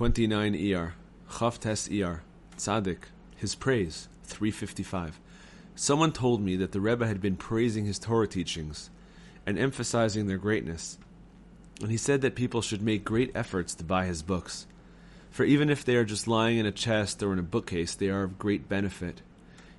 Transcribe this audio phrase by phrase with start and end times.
[0.00, 0.94] 29 ER,
[1.28, 2.22] Chavtes ER,
[2.56, 3.00] Tzaddik,
[3.36, 5.20] his praise, 355.
[5.74, 8.88] Someone told me that the Rebbe had been praising his Torah teachings
[9.44, 10.96] and emphasizing their greatness,
[11.82, 14.66] and he said that people should make great efforts to buy his books.
[15.30, 18.08] For even if they are just lying in a chest or in a bookcase, they
[18.08, 19.20] are of great benefit.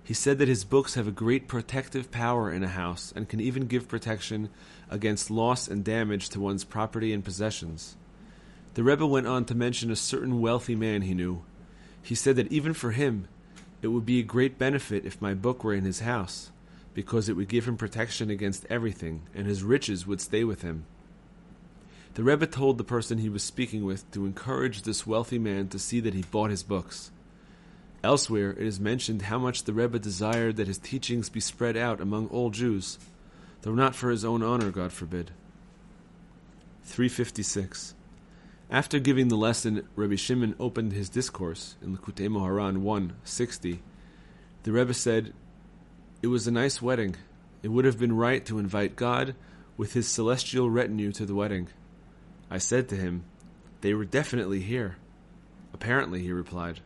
[0.03, 3.39] He said that his books have a great protective power in a house and can
[3.39, 4.51] even give protection
[4.87, 7.95] against loss and damage to one's property and possessions.
[8.73, 11.43] The Rebbe went on to mention a certain wealthy man he knew.
[12.01, 13.27] He said that even for him,
[13.81, 16.51] it would be a great benefit if my book were in his house,
[16.93, 20.85] because it would give him protection against everything, and his riches would stay with him.
[22.13, 25.79] The Rebbe told the person he was speaking with to encourage this wealthy man to
[25.79, 27.11] see that he bought his books.
[28.03, 32.01] Elsewhere, it is mentioned how much the Rebbe desired that his teachings be spread out
[32.01, 32.97] among all Jews,
[33.61, 35.31] though not for his own honor, God forbid.
[36.83, 37.95] 356.
[38.71, 43.83] After giving the lesson, Rabbi Shimon opened his discourse in Likutei Moharan 160.
[44.63, 45.33] The Rebbe said,
[46.21, 47.17] It was a nice wedding.
[47.63, 49.35] It would have been right to invite God
[49.75, 51.67] with his celestial retinue to the wedding.
[52.49, 53.25] I said to him,
[53.81, 54.95] They were definitely here.
[55.73, 56.79] Apparently, he replied.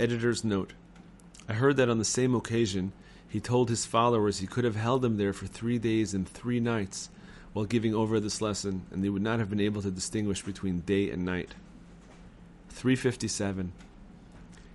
[0.00, 0.72] Editor's note
[1.48, 2.92] I heard that on the same occasion
[3.28, 6.58] he told his followers he could have held them there for three days and three
[6.58, 7.08] nights
[7.56, 10.80] while giving over this lesson, and they would not have been able to distinguish between
[10.80, 11.54] day and night.
[12.68, 13.72] 357.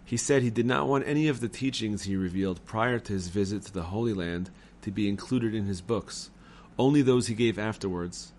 [0.04, 3.28] He said he did not want any of the teachings he revealed prior to his
[3.28, 4.50] visit to the Holy Land
[4.82, 6.32] to be included in his books,
[6.80, 8.34] only those he gave afterwards.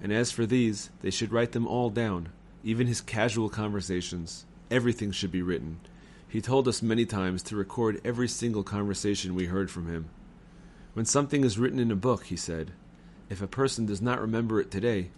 [0.00, 2.28] And as for these, they should write them all down,
[2.62, 4.46] even his casual conversations.
[4.70, 5.80] Everything should be written.
[6.28, 10.10] He told us many times to record every single conversation we heard from him.
[10.92, 12.70] When something is written in a book, he said,
[13.30, 15.10] if a person does not remember it today,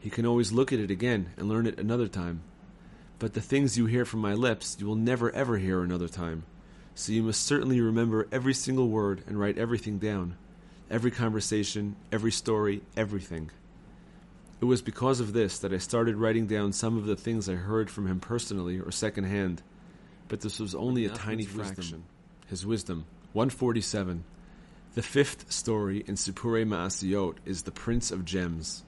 [0.00, 2.40] he can always look at it again and learn it another time.
[3.18, 6.44] But the things you hear from my lips, you will never ever hear another time.
[6.94, 10.36] So you must certainly remember every single word and write everything down.
[10.90, 13.50] Every conversation, every story, everything.
[14.60, 17.54] It was because of this that I started writing down some of the things I
[17.54, 19.62] heard from him personally or secondhand.
[20.28, 22.04] But this was only a tiny fraction.
[22.46, 23.04] His wisdom.
[23.32, 24.24] 147.
[24.94, 28.84] The fifth story in Sipurei Ma'asiyot is the Prince of Gems.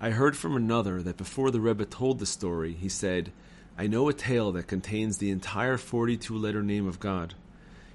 [0.00, 3.32] I heard from another that before the Rebbe told the story, he said,
[3.76, 7.34] I know a tale that contains the entire 42 letter name of God.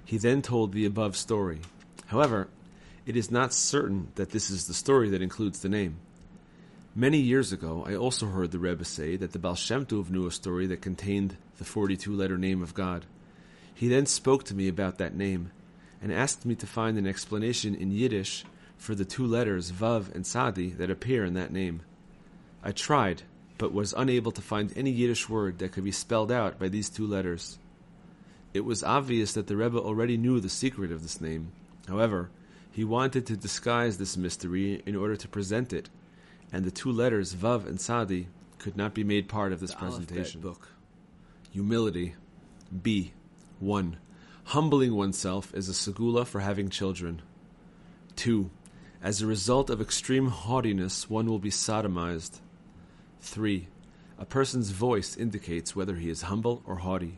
[0.03, 1.61] He then told the above story.
[2.07, 2.49] However,
[3.05, 5.99] it is not certain that this is the story that includes the name.
[6.93, 10.27] Many years ago, I also heard the Rebbe say that the Baal Shem Tov knew
[10.27, 13.05] a story that contained the 42 letter name of God.
[13.73, 15.51] He then spoke to me about that name
[16.01, 18.43] and asked me to find an explanation in Yiddish
[18.77, 21.81] for the two letters Vav and Sadi that appear in that name.
[22.63, 23.23] I tried,
[23.57, 26.89] but was unable to find any Yiddish word that could be spelled out by these
[26.89, 27.59] two letters.
[28.53, 31.51] It was obvious that the Rebbe already knew the secret of this name.
[31.87, 32.29] However,
[32.71, 35.89] he wanted to disguise this mystery in order to present it,
[36.51, 39.77] and the two letters Vav and Sadi could not be made part of this The
[39.77, 40.41] presentation.
[40.41, 40.69] Book.
[41.51, 42.15] Humility.
[42.81, 43.13] B.
[43.59, 43.97] 1.
[44.45, 47.21] Humbling oneself is a segula for having children.
[48.15, 48.49] 2.
[49.01, 52.39] As a result of extreme haughtiness, one will be sodomized.
[53.21, 53.67] 3.
[54.19, 57.17] A person's voice indicates whether he is humble or haughty.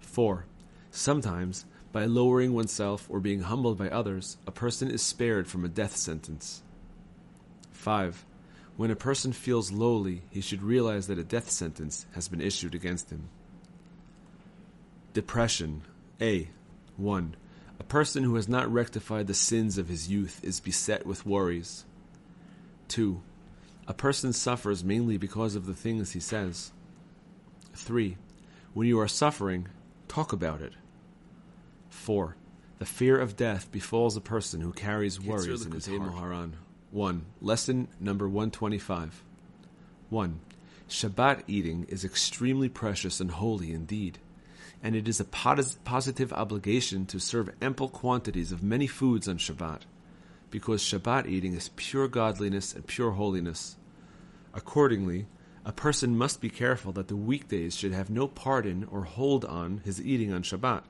[0.00, 0.44] 4.
[0.90, 5.68] Sometimes, by lowering oneself or being humbled by others, a person is spared from a
[5.68, 6.62] death sentence.
[7.72, 8.24] 5.
[8.76, 12.74] When a person feels lowly, he should realize that a death sentence has been issued
[12.74, 13.28] against him.
[15.12, 15.82] Depression.
[16.20, 16.48] A.
[16.96, 17.36] 1.
[17.78, 21.84] A person who has not rectified the sins of his youth is beset with worries.
[22.88, 23.22] 2.
[23.88, 26.72] A person suffers mainly because of the things he says.
[27.74, 28.16] 3.
[28.74, 29.68] When you are suffering,
[30.08, 30.74] talk about it.
[31.88, 32.36] 4.
[32.78, 36.52] The fear of death befalls a person who carries worries in his Moharan.
[36.90, 37.24] 1.
[37.40, 39.22] Lesson number 125.
[40.08, 40.40] 1.
[40.88, 44.18] Shabbat eating is extremely precious and holy indeed,
[44.82, 49.80] and it is a positive obligation to serve ample quantities of many foods on Shabbat,
[50.50, 53.76] because Shabbat eating is pure godliness and pure holiness.
[54.54, 55.26] Accordingly,
[55.64, 59.44] a person must be careful that the weekdays should have no part in or hold
[59.44, 60.82] on his eating on Shabbat.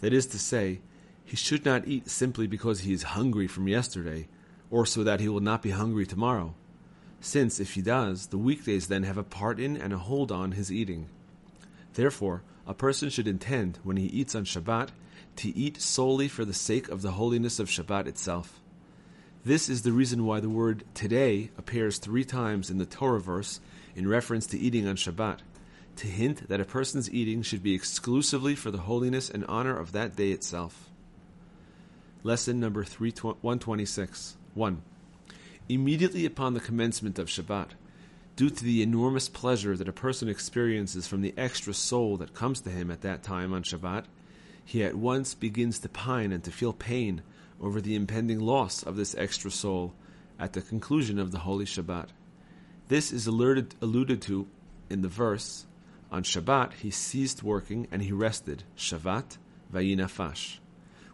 [0.00, 0.80] That is to say,
[1.24, 4.26] he should not eat simply because he is hungry from yesterday,
[4.70, 6.54] or so that he will not be hungry tomorrow,
[7.20, 10.52] since if he does, the weekdays then have a part in and a hold on
[10.52, 11.08] his eating.
[11.92, 14.90] Therefore, a person should intend, when he eats on Shabbat,
[15.36, 18.60] to eat solely for the sake of the holiness of Shabbat itself.
[19.44, 23.60] This is the reason why the word today appears three times in the Torah verse
[23.96, 25.38] in reference to eating on Shabbat,
[25.96, 29.92] to hint that a person's eating should be exclusively for the holiness and honor of
[29.92, 30.88] that day itself.
[32.22, 34.82] Lesson number 126 1.
[35.68, 37.70] Immediately upon the commencement of Shabbat,
[38.36, 42.60] due to the enormous pleasure that a person experiences from the extra soul that comes
[42.60, 44.04] to him at that time on Shabbat,
[44.64, 47.22] he at once begins to pine and to feel pain
[47.60, 49.94] over the impending loss of this extra soul
[50.38, 52.08] at the conclusion of the Holy Shabbat.
[52.88, 54.48] This is alerted, alluded to
[54.90, 55.66] in the verse
[56.10, 59.38] on Shabbat he ceased working and he rested, Shabbat
[59.72, 60.58] vayinafash,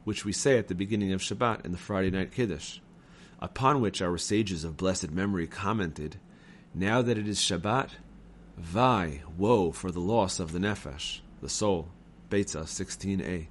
[0.04, 2.78] which we say at the beginning of Shabbat in the Friday night Kiddush,
[3.40, 6.18] upon which our sages of blessed memory commented,
[6.74, 7.90] now that it is Shabbat,
[8.56, 11.88] vai, woe for the loss of the nefesh, the soul.
[12.30, 13.46] Beitza 16a.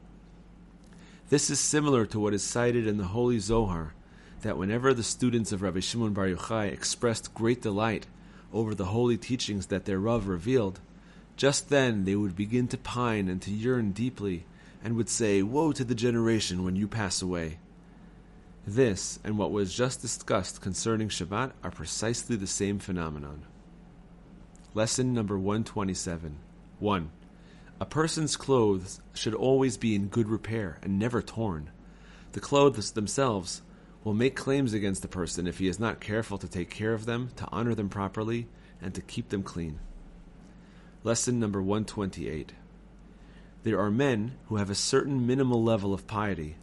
[1.30, 3.94] This is similar to what is cited in the Holy Zohar,
[4.42, 8.06] that whenever the students of Rabbi Shimon Bar Yochai expressed great delight
[8.54, 10.80] over the holy teachings that their Rav revealed,
[11.36, 14.46] just then they would begin to pine and to yearn deeply,
[14.84, 17.58] and would say, Woe to the generation when you pass away.
[18.68, 23.46] This and what was just discussed concerning Shabbat are precisely the same phenomenon.
[24.74, 26.36] Lesson number 127
[26.80, 27.12] 1.
[27.80, 31.70] A person's clothes should always be in good repair and never torn.
[32.34, 33.62] The clothes themselves
[34.04, 37.06] will make claims against the person if he is not careful to take care of
[37.06, 38.50] them, to honor them properly,
[38.82, 39.80] and to keep them clean.
[41.06, 42.52] Lesson number 128.
[43.64, 46.58] There are men who have a certain minimal level of piety,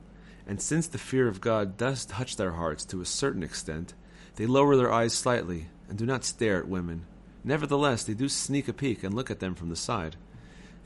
[0.46, 3.94] and since the fear of God does touch their hearts to a certain extent,
[4.36, 7.06] they lower their eyes slightly and do not stare at women.
[7.42, 10.16] Nevertheless, they do sneak a peek and look at them from the side.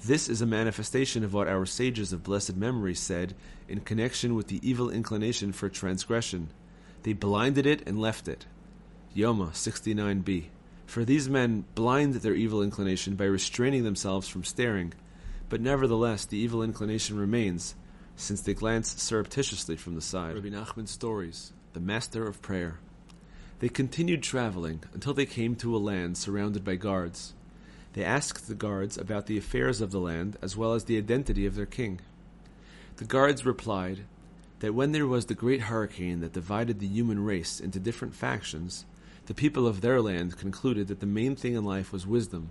[0.05, 3.35] This is a manifestation of what our sages of blessed memory said
[3.69, 6.51] in connection with the evil inclination for transgression.
[7.03, 8.47] They blinded it and left it.
[9.17, 10.47] Yoma 69b.
[10.87, 14.95] For these men blind their evil inclination by restraining themselves from staring,
[15.49, 17.75] but nevertheless the evil inclination remains,
[18.19, 20.35] since they glance surreptitiously from the side.
[20.35, 22.81] Rabbi Nachman's stories, the master of prayer.
[23.61, 27.35] They continued traveling until they came to a land surrounded by guards.
[27.93, 31.47] They asked the guards about the affairs of the land as well as the identity
[31.47, 32.01] of their king.
[32.97, 34.01] The guards replied
[34.59, 38.85] that when there was the great hurricane that divided the human race into different factions,
[39.27, 42.51] the people of their land concluded that the main thing in life was wisdom.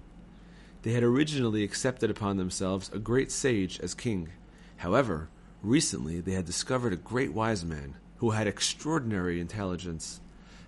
[0.83, 4.29] They had originally accepted upon themselves a great sage as king.
[4.77, 5.27] However,
[5.63, 10.19] recently they had discovered a great wise man who had extraordinary intelligence.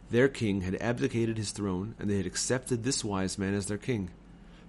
[0.10, 3.78] Their king had abdicated his throne, and they had accepted this wise man as their
[3.78, 4.10] king.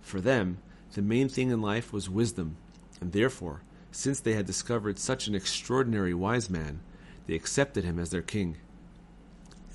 [0.03, 0.59] For them,
[0.95, 2.57] the main thing in life was wisdom,
[3.01, 3.63] and therefore,
[3.93, 6.81] since they had discovered such an extraordinary wise man,
[7.27, 8.57] they accepted him as their king.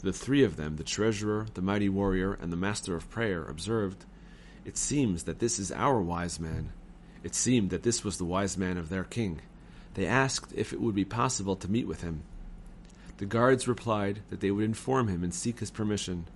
[0.01, 4.05] The three of them, the treasurer, the mighty warrior, and the master of prayer, observed,
[4.63, 6.71] It seems that this is our wise man.
[7.23, 9.41] It seemed that this was the wise man of their king.
[9.95, 12.23] They asked if it would be possible to meet with him.
[13.17, 16.27] The guards replied that they would inform him and seek his permission.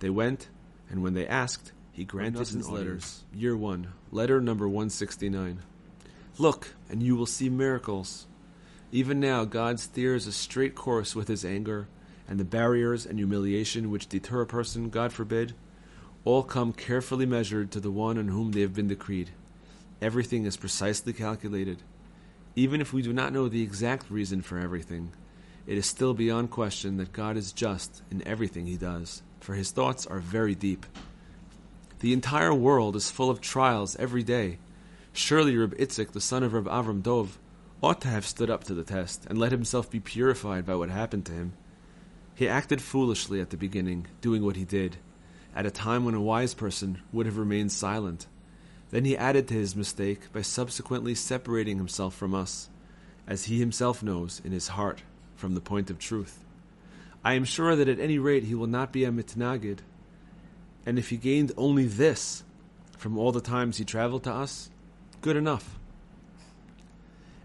[0.00, 0.48] They went,
[0.90, 3.22] and when they asked, he granted his letters.
[3.32, 5.60] Year 1, letter number 169.
[6.38, 8.26] Look, and you will see miracles.
[8.90, 11.88] Even now, God steers a straight course with his anger,
[12.26, 15.54] and the barriers and humiliation which deter a person, God forbid,
[16.24, 19.30] all come carefully measured to the one on whom they have been decreed.
[20.00, 21.82] Everything is precisely calculated.
[22.56, 25.12] Even if we do not know the exact reason for everything,
[25.66, 29.70] it is still beyond question that God is just in everything he does, for his
[29.70, 30.86] thoughts are very deep.
[32.00, 34.58] The entire world is full of trials every day.
[35.12, 37.38] Surely Reb Itzik, the son of Reb Avram Dov,
[37.82, 40.90] ought to have stood up to the test and let himself be purified by what
[40.90, 41.54] happened to him.
[42.34, 44.96] He acted foolishly at the beginning, doing what he did,
[45.54, 48.26] at a time when a wise person would have remained silent.
[48.94, 52.68] Then he added to his mistake by subsequently separating himself from us,
[53.26, 55.02] as he himself knows in his heart,
[55.34, 56.44] from the point of truth.
[57.24, 59.80] I am sure that at any rate he will not be a mitnagid,
[60.86, 62.44] and if he gained only this
[62.96, 64.70] from all the times he traveled to us,
[65.22, 65.76] good enough.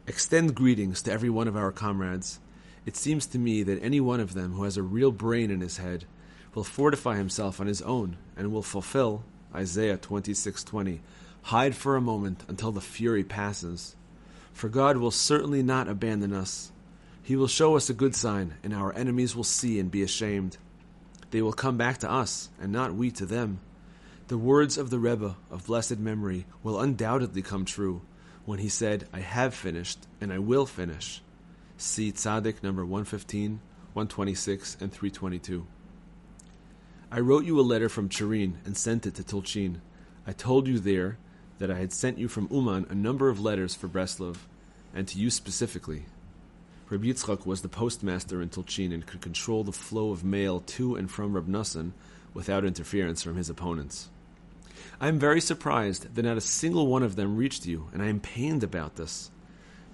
[0.06, 2.40] Extend greetings to every one of our comrades.
[2.86, 5.62] It seems to me that any one of them who has a real brain in
[5.62, 6.06] his head
[6.54, 9.24] will fortify himself on his own and will fulfill
[9.56, 11.00] Isaiah 26:20.
[11.44, 13.96] Hide for a moment until the fury passes.
[14.54, 16.72] For God will certainly not abandon us.
[17.24, 20.58] He will show us a good sign, and our enemies will see and be ashamed
[21.32, 23.60] they will come back to us, and not we to them.
[24.28, 28.02] The words of the Rebbe of blessed memory will undoubtedly come true
[28.46, 31.22] when he said, I have finished, and I will finish.
[31.78, 33.60] See Tzaddik number 115,
[33.94, 35.66] 126, and 322.
[37.12, 39.82] I wrote you a letter from Turin and sent it to Tulchin.
[40.28, 41.18] I told you there
[41.60, 44.38] that I had sent you from Uman a number of letters for Breslov,
[44.94, 46.06] and to you specifically.
[46.90, 50.96] Reb Yitzchak was the postmaster in Tulchin and could control the flow of mail to
[50.96, 51.92] and from Reb Nassan
[52.34, 54.10] without interference from his opponents.
[55.00, 58.08] I am very surprised that not a single one of them reached you, and I
[58.08, 59.30] am pained about this.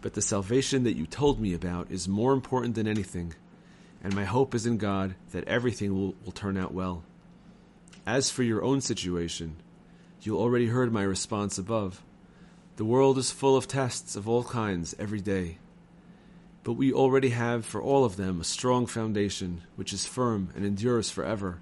[0.01, 3.33] But the salvation that you told me about is more important than anything,
[4.03, 7.03] and my hope is in God that everything will, will turn out well.
[8.05, 9.57] As for your own situation,
[10.25, 12.01] you already heard my response above.
[12.77, 15.59] The world is full of tests of all kinds every day.
[16.63, 20.65] But we already have for all of them a strong foundation, which is firm and
[20.65, 21.61] endures forever.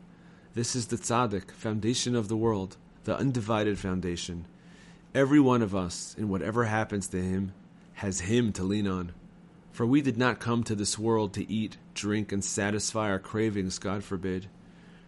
[0.53, 4.46] This is the tzaddik, foundation of the world, the undivided foundation.
[5.13, 7.53] Every one of us, in whatever happens to him,
[7.96, 9.12] has him to lean on.
[9.72, 13.77] For we did not come to this world to eat, drink, and satisfy our cravings,
[13.77, 14.48] God forbid.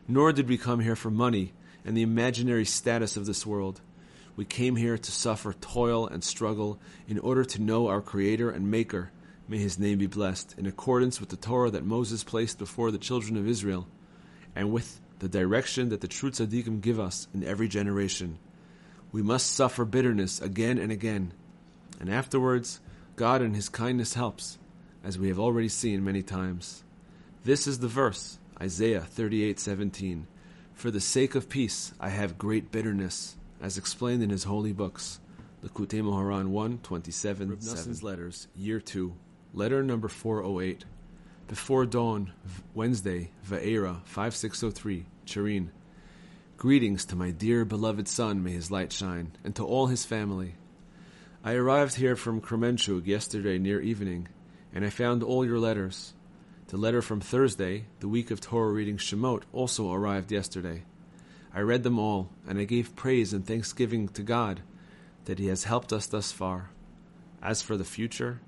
[0.08, 1.54] Nor did we come here for money
[1.86, 3.82] and the imaginary status of this world.
[4.36, 8.70] We came here to suffer toil and struggle in order to know our Creator and
[8.70, 9.12] Maker,
[9.48, 12.98] may His name be blessed, in accordance with the Torah that Moses placed before the
[12.98, 13.88] children of Israel,
[14.56, 18.40] and with the direction that the true tzaddikim give us in every generation.
[19.12, 21.32] We must suffer bitterness again and again,
[22.00, 22.82] and afterwards
[23.16, 24.58] God in His kindness helps,
[25.04, 26.84] as we have already seen many times.
[27.46, 30.26] This is the verse, Isaiah 38:17.
[30.76, 35.22] For the sake of peace, I have great bitterness, as explained in his holy books.
[35.64, 37.98] Likutei Moharan 1, 27, 7.
[38.02, 39.16] Letters, Year 2,
[39.54, 40.84] Letter number 408.
[41.48, 42.34] Before dawn,
[42.74, 45.72] Wednesday, Va'era, 5603, Turin.
[46.58, 50.56] Greetings to my dear beloved son, may his light shine, and to all his family.
[51.42, 54.28] I arrived here from Kremenchug yesterday near evening,
[54.74, 56.14] and I found all your letters.
[56.70, 60.82] The letter from Thursday, the week of Torah reading Shemot, also arrived yesterday.
[61.54, 64.62] I read them all, and I gave praise and thanksgiving to God
[65.26, 66.72] that He has helped us thus far.
[67.40, 68.42] As for the future,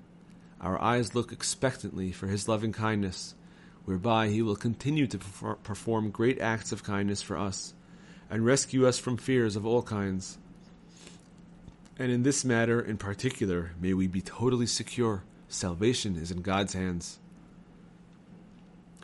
[0.60, 3.36] our eyes look expectantly for His loving kindness,
[3.84, 5.18] whereby He will continue to
[5.62, 7.72] perform great acts of kindness for us,
[8.28, 10.38] and rescue us from fears of all kinds.
[12.00, 15.22] And in this matter in particular, may we be totally secure.
[15.48, 17.20] Salvation is in God's hands.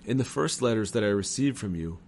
[0.06, 1.98] In the first letters that I received from you,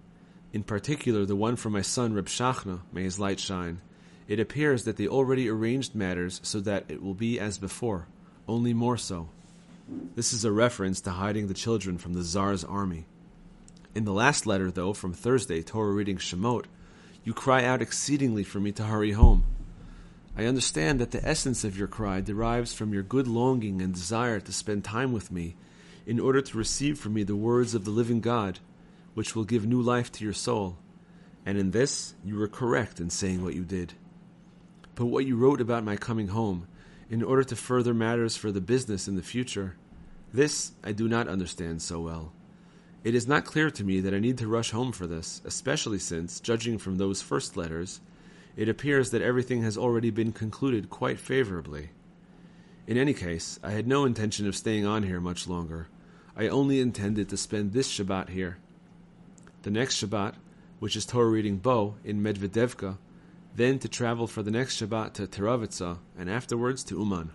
[0.52, 3.80] in particular the one from my son Reb Shachna, may his light shine,
[4.28, 8.06] it appears that they already arranged matters so that it will be as before,
[8.46, 9.30] only more so.
[10.14, 13.06] This is a reference to hiding the children from the Tsar's army.
[13.94, 16.66] In the last letter, though, from Thursday, Torah reading Shemot,
[17.24, 19.44] you cry out exceedingly for me to hurry home.
[20.36, 24.38] I understand that the essence of your cry derives from your good longing and desire
[24.40, 25.56] to spend time with me
[26.06, 28.60] in order to receive from me the words of the living God,
[29.14, 30.78] which will give new life to your soul.
[31.44, 33.94] And in this, you were correct in saying what you did.
[34.94, 36.68] But what you wrote about my coming home,
[37.10, 39.76] in order to further matters for the business in the future,
[40.32, 42.32] this I do not understand so well.
[43.04, 45.98] It is not clear to me that I need to rush home for this, especially
[45.98, 48.00] since, judging from those first letters,
[48.56, 51.90] it appears that everything has already been concluded quite favorably.
[52.86, 55.88] In any case, I had no intention of staying on here much longer,
[56.38, 58.58] I only intended to spend this Shabbat here.
[59.62, 60.34] The next Shabbat,
[60.80, 62.98] which is Torah reading Bo in Medvedevka,
[63.54, 67.30] then to travel for the next Shabbat to Teravitsa, and afterwards to Uman.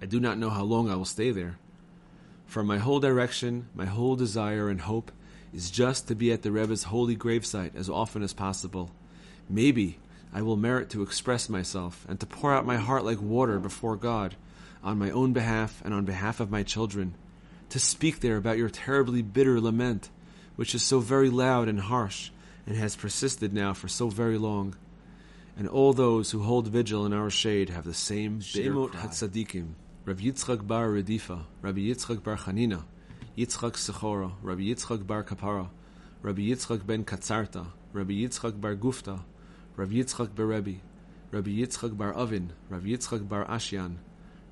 [0.00, 1.58] I do not know how long I will stay there.
[2.46, 5.10] For my whole direction, my whole desire and hope
[5.52, 8.92] is just to be at the Rebbe's holy gravesite as often as possible.
[9.50, 9.98] Maybe
[10.32, 13.96] I will merit to express myself and to pour out my heart like water before
[13.96, 14.36] God
[14.84, 17.14] on my own behalf and on behalf of my children
[17.70, 20.10] to speak there about your terribly bitter lament,
[20.56, 22.30] which is so very loud and harsh,
[22.66, 24.74] and has persisted now for so very long.
[25.56, 29.72] And all those who hold vigil in our shade have the same Be'emot HaTzadikim,
[30.04, 32.84] Rabbi Yitzchak bar Redifa, Rabbi Yitzchak bar Chanina,
[33.36, 35.68] Yitzchak Sechora, Rabbi Yitzchak bar Kapara,
[36.22, 39.20] Rabbi Yitzchak ben Katzarta, Rabbi Yitzchak bar Gufta,
[39.76, 40.80] Rabbi Yitzchak bar Rebbe,
[41.30, 43.96] Rabbi Yitzchak bar Avin, Rabbi Yitzchak bar Ashyan,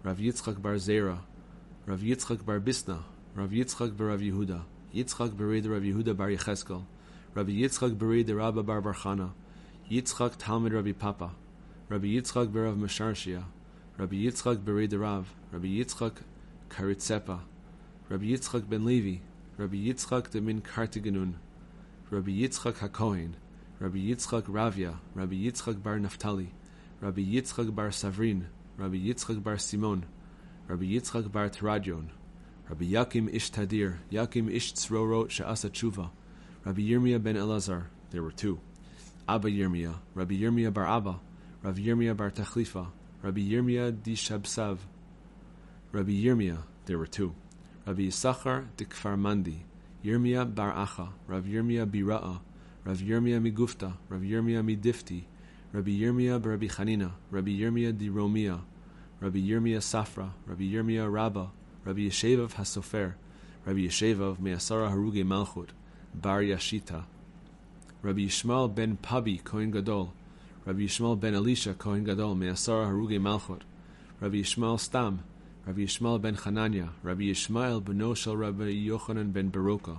[0.02, 1.18] Rabbi Yitzchak bar Zera,
[1.86, 3.02] Rav Yitzchak bar Bisna,
[3.34, 4.62] Rav Yitzchak bar Rav Yehuda,
[4.94, 6.82] Yitzchak bered Rav Yehuda bar Yecheskel,
[7.34, 9.32] Rabbi Yitzchak bered Rabba bar Barchana,
[9.90, 11.32] Yitzchak Talmud Rabbi Papa,
[11.90, 13.42] Rabbi Yitzchak bar Rav Masharshia,
[13.98, 16.14] Rabbi Yitzchak bered Rav, Rabbi Yitzchak
[16.70, 17.40] Karitzepa,
[18.08, 19.20] Rabbi Yitzchak ben Levi,
[19.58, 21.34] Rabbi Yitzchak de Min Kartiganun,
[22.08, 23.34] Rabbi Yitzchak HaKohen,
[23.78, 26.48] Rabbi Yitzchak Ravia, Rabbi Yitzchak bar Naftali,
[27.02, 28.44] Rabbi Yitzchak bar Savrin,
[28.78, 30.06] Rabbi Yitzchak bar Simon,
[30.66, 32.06] Rabbi Yitzchak bar Teradyon,
[32.70, 36.10] Rabbi Yakim ish Tadir, Yakim ish Tzroro she'asa tshuva,
[36.64, 38.58] Rabbi Yirmiyah ben Elazar, there were two.
[39.28, 41.20] Abba Yirmiyah, Rabbi Yirmiyah bar Abba,
[41.62, 42.86] Rabbi Yirmiyah bar Tachlifa,
[43.22, 44.78] Rabbi Yirmiyah Dishabsav,
[45.92, 47.34] Rabbi Yirmiyah, there were two.
[47.86, 49.66] Rabbi Yisachar Dikfar Mandi,
[50.02, 52.40] Yirmiyah bar Acha, Rabbi Yirmiyah Bira'a,
[52.84, 55.24] Rabbi Yirmiyah Migufta, Rabbi Yirmiyah Midifti,
[55.72, 58.60] Rabbi Yirmiyah Rabbi Chanina, Rabbi Yirmiyah di Romia,
[59.20, 61.50] Rabbi Yirmiyah Safra, Rabbi Yirmiyah Rabba,
[61.84, 63.14] Rabbi Yeshevav Hasofer,
[63.64, 65.68] Rabbi Yeshevav Me'asara Haruge Malchut,
[66.14, 67.04] Bar Yashita,
[68.02, 70.12] Rabbi Yishmael ben Pabi Kohen Gadol,
[70.66, 73.60] Rabbi Yishmael ben Elisha Kohen Gadol Me'asara Haruge Malchut,
[74.20, 75.22] Rabbi Yishmael Stam,
[75.66, 79.98] Rabbi Yishmael ben Chananya, Rabbi Yishmael ben Shel Rabbi Yochanan ben Baroka,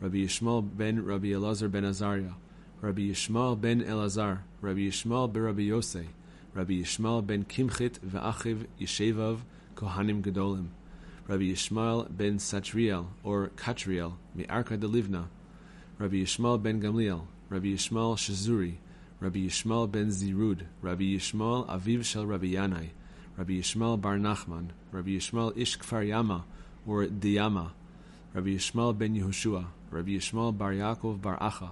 [0.00, 2.34] Rabbi Yishmael ben Rabbi Elazar ben Azariah,
[2.80, 6.06] Rabbi Yishmael ben Elazar, Rabbi Yishmael ben Rabbi Yosei,
[6.54, 9.38] Rabbi Yishmael ben Kimchit ve'achiv Yeshevav
[9.74, 10.66] Kohanim Gedolim,
[11.26, 15.28] Rabbi Yishmael ben Satriel, or Katriel, Me'arka de Livna,
[15.98, 18.74] Rabbi Yishmael ben Gamliel, Rabbi Yishmael Shazuri,
[19.18, 22.90] Rabbi Yishmael ben Zirud, Rabbi Yishmael Aviv Shel Rabbi Yanai,
[23.38, 26.44] Rabbi Yishmael bar Nachman, Rabbi Yishmael Ish Kfar Yama,
[26.86, 27.72] or Diyama,
[28.34, 31.70] Rabbi Yishmael ben Yehoshua, Rabbi Yishmael bar Yaakov bar Acha,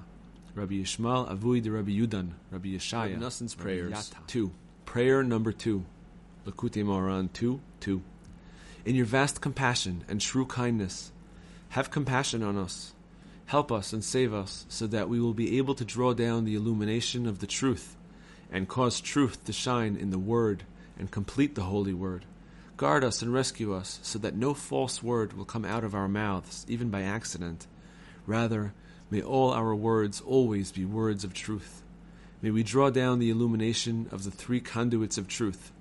[0.54, 3.12] Rabbi Yishmael Avui de Rabbi Yudan, Rabbi Yeshaya.
[3.12, 4.10] Rabbi Nassan's prayers.
[4.26, 4.52] Two.
[4.90, 5.84] Prayer number two.
[6.44, 8.02] Likutei Moharan 2 2.
[8.84, 11.12] In your vast compassion and true kindness,
[11.68, 12.92] have compassion on us.
[13.46, 16.56] Help us and save us so that we will be able to draw down the
[16.56, 17.96] illumination of the truth
[18.50, 20.64] and cause truth to shine in the Word
[20.98, 22.24] and complete the Holy Word.
[22.76, 26.08] Guard us and rescue us so that no false word will come out of our
[26.08, 27.68] mouths, even by accident.
[28.26, 28.74] Rather,
[29.08, 31.84] may all our words always be words of truth.
[32.42, 35.72] May we draw down the illumination of the three conduits of truth,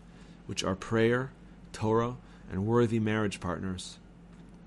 [0.46, 1.32] which are prayer,
[1.72, 2.18] Torah,
[2.52, 3.98] and worthy marriage partners.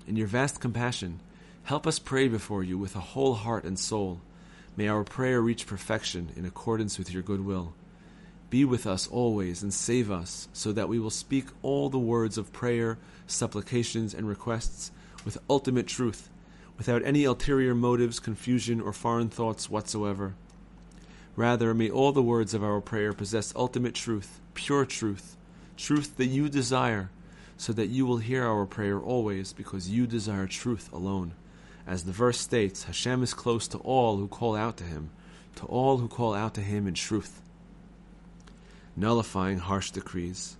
[0.07, 1.19] In your vast compassion,
[1.63, 4.21] help us pray before you with a whole heart and soul.
[4.75, 7.75] May our prayer reach perfection in accordance with your good will.
[8.49, 12.39] Be with us always and save us, so that we will speak all the words
[12.39, 12.97] of prayer,
[13.27, 14.91] supplications, and requests
[15.25, 16.29] with ultimate truth,
[16.75, 20.33] without any ulterior motives, confusion, or foreign thoughts whatsoever.
[21.35, 25.35] Rather, may all the words of our prayer possess ultimate truth, pure truth,
[25.75, 27.09] truth that you desire,
[27.57, 31.33] so that you will hear our prayer always, because you desire truth alone.
[31.87, 35.09] As the verse states, Hashem is close to all who call out to him,
[35.55, 37.41] to all who call out to him in truth.
[38.95, 40.55] Nullifying harsh decrees.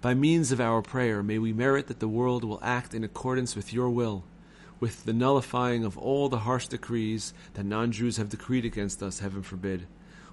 [0.00, 3.54] By means of our prayer, may we merit that the world will act in accordance
[3.54, 4.24] with your will,
[4.80, 9.18] with the nullifying of all the harsh decrees that non Jews have decreed against us,
[9.18, 9.86] heaven forbid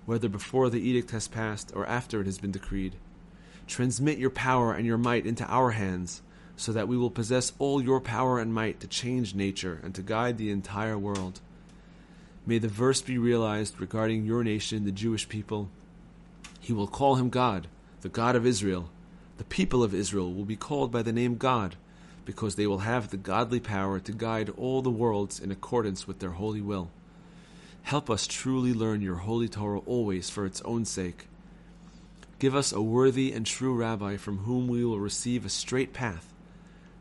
[0.05, 2.95] whether before the edict has passed or after it has been decreed.
[3.67, 6.21] Transmit your power and your might into our hands,
[6.55, 10.01] so that we will possess all your power and might to change nature and to
[10.01, 11.39] guide the entire world.
[12.45, 15.69] May the verse be realized regarding your nation, the Jewish people.
[16.59, 17.67] He will call him God,
[18.01, 18.89] the God of Israel.
[19.37, 21.75] The people of Israel will be called by the name God,
[22.25, 26.19] because they will have the godly power to guide all the worlds in accordance with
[26.19, 26.91] their holy will.
[27.83, 31.27] Help us truly learn your holy Torah always for its own sake.
[32.39, 36.33] Give us a worthy and true rabbi from whom we will receive a straight path,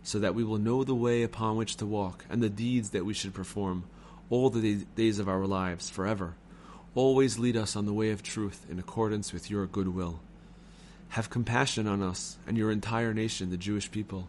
[0.03, 3.05] so that we will know the way upon which to walk and the deeds that
[3.05, 3.85] we should perform
[4.29, 6.35] all the days of our lives forever.
[6.97, 10.18] Always lead us on the way of truth in accordance with your good will.
[11.11, 14.27] Have compassion on us and your entire nation, the Jewish people.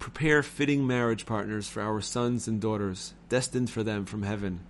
[0.00, 4.60] Prepare fitting marriage partners for our sons and daughters, destined for them from heaven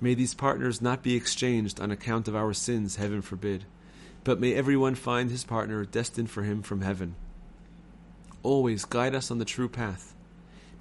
[0.00, 3.64] May these partners not be exchanged on account of our sins, heaven forbid,
[4.24, 7.14] but may everyone find his partner destined for him from heaven.
[8.42, 10.14] Always guide us on the true path.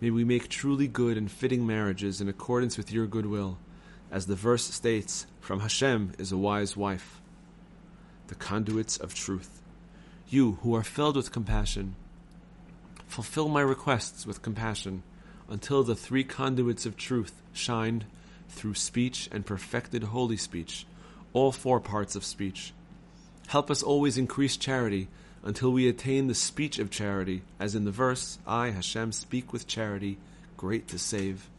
[0.02, 3.58] May we make truly good and fitting marriages in accordance with your good will,
[4.12, 7.22] as the verse states, From Hashem is a wise wife.
[8.28, 9.62] The conduits of truth.
[10.28, 11.96] You who are filled with compassion,
[13.08, 15.04] fulfill my requests with compassion
[15.48, 18.06] until the three conduits of truth shined
[18.54, 20.86] through speech and perfected holy speech,
[21.34, 22.74] all four parts of speech.
[23.48, 25.08] Help us always increase charity
[25.44, 29.68] until we attain the speech of charity, as in the verse, I, Hashem, speak with
[29.68, 30.18] charity,
[30.56, 31.50] great to save.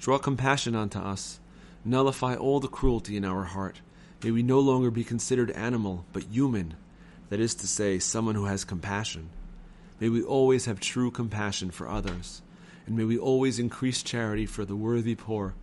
[0.00, 1.38] Draw compassion unto us,
[1.84, 3.80] nullify all the cruelty in our heart.
[4.22, 6.74] May we no longer be considered animal, but human,
[7.28, 9.28] that is to say, someone who has compassion.
[10.00, 12.40] May we always have true compassion for others,
[12.86, 15.54] and may we always increase charity for the worthy poor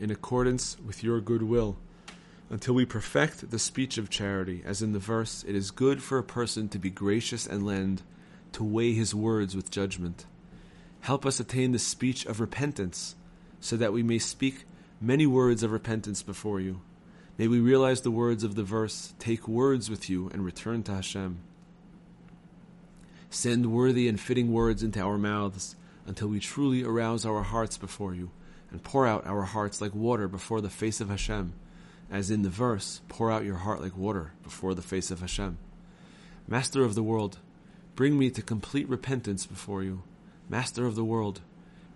[0.00, 1.76] in accordance with your good will,
[2.50, 6.18] until we perfect the speech of charity, as in the verse, It is good for
[6.18, 8.02] a person to be gracious and lend,
[8.52, 10.24] to weigh his words with judgment.
[11.00, 13.16] Help us attain the speech of repentance,
[13.60, 14.64] so that we may speak
[15.00, 16.80] many words of repentance before you.
[17.36, 20.94] May we realize the words of the verse Take words with you and return to
[20.94, 21.38] Hashem.
[23.30, 28.14] Send worthy and fitting words into our mouths until we truly arouse our hearts before
[28.14, 28.30] you
[28.70, 31.52] and pour out our hearts like water before the face of Hashem,
[32.10, 35.58] as in the verse, Pour out your heart like water before the face of Hashem.
[36.46, 37.38] Master of the world,
[37.94, 40.02] bring me to complete repentance before you.
[40.48, 41.40] Master of the world,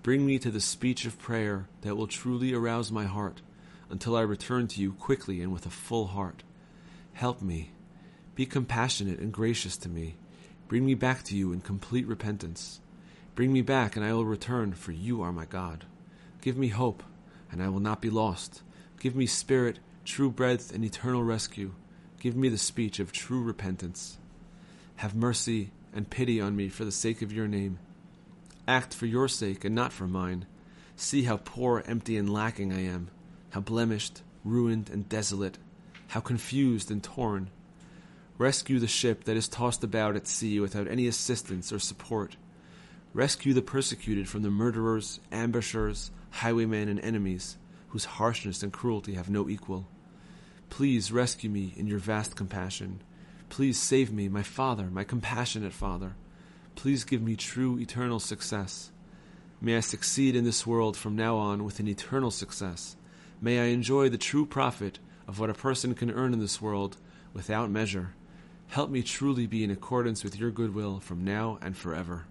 [0.03, 3.41] bring me to the speech of prayer that will truly arouse my heart
[3.89, 6.43] until I return to you quickly and with a full heart.
[7.15, 7.71] Help me.
[8.35, 10.17] Be compassionate and gracious to me.
[10.69, 12.81] Bring me back to you in complete repentance.
[13.35, 15.85] Bring me back, and I will return, for you are my God.
[16.43, 17.05] Give me hope,
[17.53, 18.63] and I will not be lost.
[18.99, 21.73] Give me spirit, true breadth, and eternal rescue.
[22.19, 24.19] Give me the speech of true repentance.
[24.97, 27.79] Have mercy and pity on me for the sake of your name.
[28.67, 30.47] Act for your sake and not for mine.
[30.97, 33.11] See how poor, empty, and lacking I am,
[33.51, 35.59] how blemished, ruined, and desolate,
[36.09, 37.51] how confused and torn.
[38.37, 42.37] Rescue the ship that is tossed about at sea without any assistance or support.
[43.15, 47.57] Rescue the persecuted from the murderers, ambushers, highwaymen, and enemies,
[47.89, 49.87] whose harshness and cruelty have no equal.
[50.71, 53.03] Please rescue me in your vast compassion.
[53.49, 56.15] Please save me, my Father, my compassionate Father.
[56.75, 58.91] Please give me true eternal success.
[59.61, 62.97] May I succeed in this world from now on with an eternal success.
[63.41, 66.97] May I enjoy the true profit of what a person can earn in this world
[67.35, 68.15] without measure.
[68.69, 72.25] Help me truly be in accordance with your goodwill from now and forever.